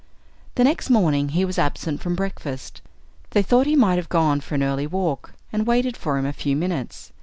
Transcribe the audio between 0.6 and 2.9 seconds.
next morning he was absent from breakfast.